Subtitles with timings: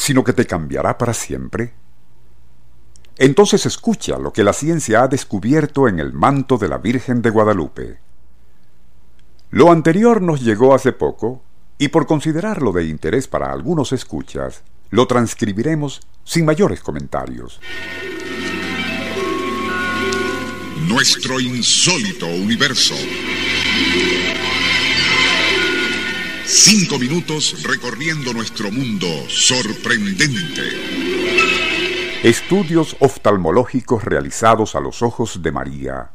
[0.00, 1.74] sino que te cambiará para siempre?
[3.18, 7.28] Entonces escucha lo que la ciencia ha descubierto en el manto de la Virgen de
[7.28, 7.98] Guadalupe.
[9.50, 11.42] Lo anterior nos llegó hace poco,
[11.76, 17.60] y por considerarlo de interés para algunos escuchas, lo transcribiremos sin mayores comentarios.
[20.88, 22.94] Nuestro insólito universo.
[26.52, 30.62] Cinco minutos recorriendo nuestro mundo sorprendente.
[32.24, 36.10] Estudios oftalmológicos realizados a los ojos de María,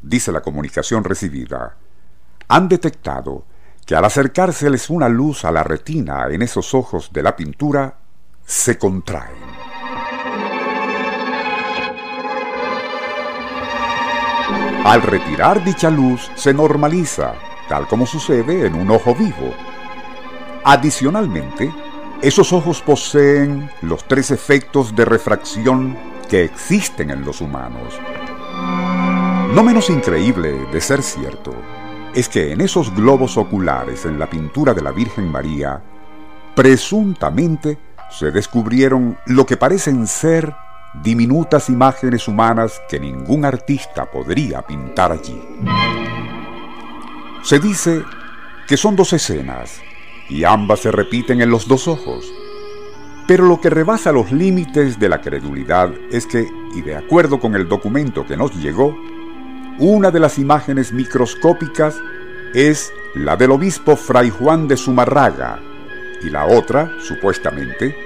[0.00, 1.76] dice la comunicación recibida,
[2.48, 3.44] han detectado
[3.84, 7.98] que al acercárseles una luz a la retina en esos ojos de la pintura,
[8.46, 9.36] se contraen.
[14.82, 17.34] Al retirar dicha luz se normaliza,
[17.68, 19.54] tal como sucede en un ojo vivo,
[20.66, 21.70] Adicionalmente,
[22.22, 25.94] esos ojos poseen los tres efectos de refracción
[26.30, 28.00] que existen en los humanos.
[29.54, 31.54] No menos increíble de ser cierto
[32.14, 35.82] es que en esos globos oculares en la pintura de la Virgen María,
[36.54, 37.76] presuntamente
[38.10, 40.54] se descubrieron lo que parecen ser
[41.02, 45.42] diminutas imágenes humanas que ningún artista podría pintar allí.
[47.42, 48.02] Se dice
[48.66, 49.82] que son dos escenas
[50.28, 52.32] y ambas se repiten en los dos ojos.
[53.26, 57.54] Pero lo que rebasa los límites de la credulidad es que, y de acuerdo con
[57.54, 58.96] el documento que nos llegó,
[59.78, 61.96] una de las imágenes microscópicas
[62.54, 65.60] es la del obispo Fray Juan de Zumarraga
[66.22, 67.96] y la otra, supuestamente,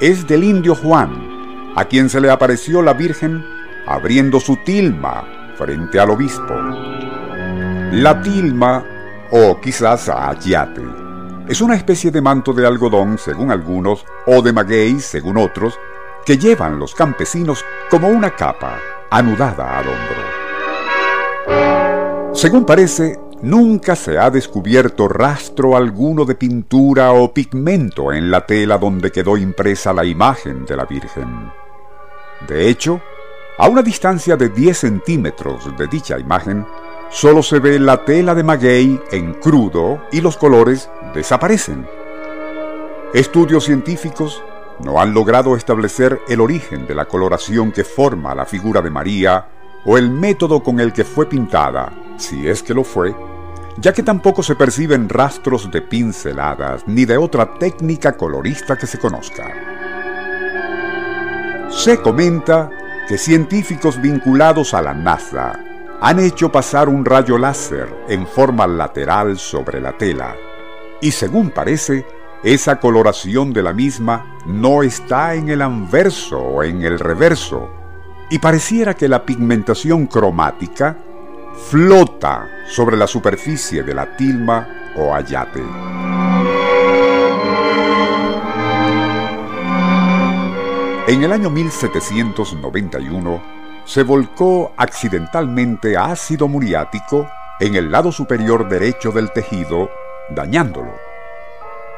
[0.00, 3.44] es del indio Juan, a quien se le apareció la Virgen
[3.86, 6.54] abriendo su tilma frente al obispo.
[7.92, 8.84] La tilma,
[9.30, 10.82] o quizás ayate,
[11.48, 15.78] es una especie de manto de algodón, según algunos, o de maguey, según otros,
[16.26, 18.78] que llevan los campesinos como una capa
[19.10, 20.38] anudada al hombro.
[22.34, 28.76] Según parece, nunca se ha descubierto rastro alguno de pintura o pigmento en la tela
[28.76, 31.50] donde quedó impresa la imagen de la Virgen.
[32.46, 33.00] De hecho,
[33.56, 36.66] a una distancia de 10 centímetros de dicha imagen,
[37.10, 41.86] solo se ve la tela de maguey en crudo y los colores desaparecen.
[43.14, 44.42] Estudios científicos
[44.80, 49.46] no han logrado establecer el origen de la coloración que forma la figura de María
[49.84, 53.14] o el método con el que fue pintada, si es que lo fue,
[53.78, 58.98] ya que tampoco se perciben rastros de pinceladas ni de otra técnica colorista que se
[58.98, 59.46] conozca.
[61.70, 62.70] Se comenta
[63.08, 65.64] que científicos vinculados a la NASA
[66.00, 70.36] han hecho pasar un rayo láser en forma lateral sobre la tela,
[71.00, 72.06] y según parece,
[72.42, 77.68] esa coloración de la misma no está en el anverso o en el reverso,
[78.30, 80.96] y pareciera que la pigmentación cromática
[81.68, 85.62] flota sobre la superficie de la tilma o ayate.
[91.08, 93.57] En el año 1791,
[93.88, 97.26] se volcó accidentalmente ácido muriático
[97.58, 99.90] en el lado superior derecho del tejido,
[100.28, 100.92] dañándolo.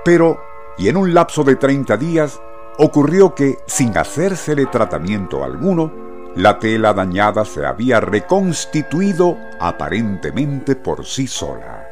[0.04, 0.40] Pero,
[0.78, 2.40] y en un lapso de 30 días,
[2.78, 5.92] ocurrió que, sin hacérsele tratamiento alguno,
[6.36, 11.88] la tela dañada se había reconstituido aparentemente por sí sola.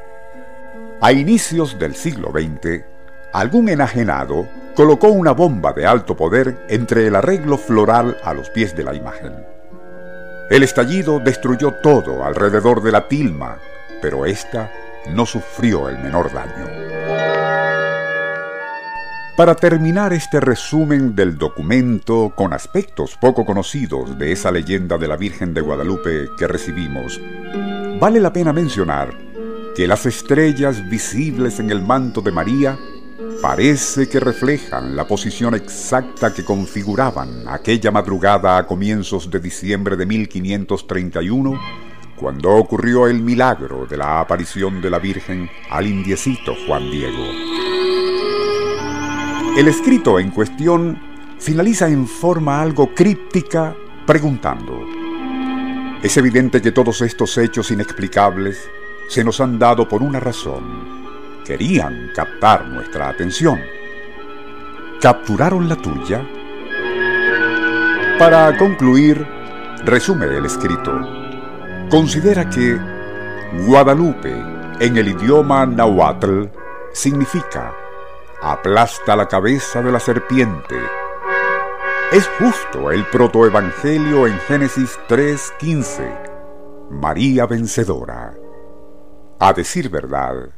[1.00, 2.84] A inicios del siglo XX,
[3.32, 8.76] algún enajenado colocó una bomba de alto poder entre el arreglo floral a los pies
[8.76, 9.57] de la imagen.
[10.50, 13.58] El estallido destruyó todo alrededor de la tilma,
[14.00, 14.72] pero ésta
[15.10, 16.66] no sufrió el menor daño.
[19.36, 25.18] Para terminar este resumen del documento con aspectos poco conocidos de esa leyenda de la
[25.18, 27.20] Virgen de Guadalupe que recibimos,
[28.00, 29.14] vale la pena mencionar
[29.76, 32.78] que las estrellas visibles en el manto de María
[33.40, 40.06] parece que reflejan la posición exacta que configuraban aquella madrugada a comienzos de diciembre de
[40.06, 41.60] 1531,
[42.16, 47.24] cuando ocurrió el milagro de la aparición de la Virgen al indiecito Juan Diego.
[49.56, 51.00] El escrito en cuestión
[51.38, 53.74] finaliza en forma algo críptica
[54.06, 54.84] preguntando,
[56.02, 58.70] es evidente que todos estos hechos inexplicables
[59.08, 61.07] se nos han dado por una razón.
[61.48, 63.58] Querían captar nuestra atención.
[65.00, 66.22] ¿Capturaron la tuya?
[68.18, 69.26] Para concluir,
[69.82, 70.92] resume el escrito.
[71.88, 72.78] Considera que
[73.66, 74.30] Guadalupe
[74.78, 76.50] en el idioma nahuatl
[76.92, 77.74] significa
[78.42, 80.76] aplasta la cabeza de la serpiente.
[82.12, 86.14] Es justo el protoevangelio en Génesis 3:15.
[86.90, 88.34] María vencedora.
[89.40, 90.50] A decir verdad,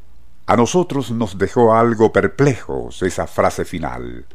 [0.50, 4.26] a nosotros nos dejó algo perplejos esa frase final.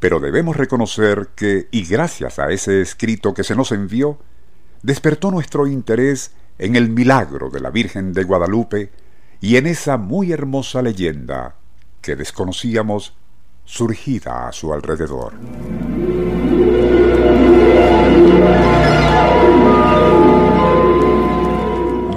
[0.00, 4.18] Pero debemos reconocer que, y gracias a ese escrito que se nos envió,
[4.82, 8.90] despertó nuestro interés en el milagro de la Virgen de Guadalupe
[9.40, 11.54] y en esa muy hermosa leyenda
[12.00, 13.14] que desconocíamos
[13.64, 15.34] surgida a su alrededor.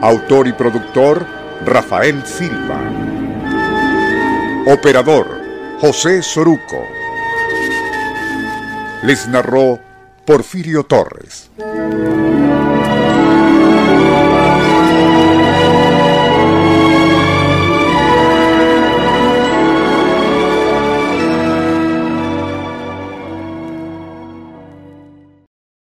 [0.02, 1.28] Autor y productor
[1.64, 2.82] Rafael Silva.
[4.66, 5.28] Operador
[5.80, 6.84] José Soruco.
[9.04, 9.80] Les narró
[10.26, 11.52] Porfirio Torres.